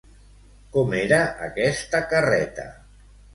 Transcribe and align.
Com 0.77 0.95
era 0.99 1.19
aquesta 1.49 2.01
carreta? 2.15 2.67